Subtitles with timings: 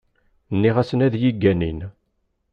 [0.53, 1.79] Nniɣ-asen ad yi-ganin.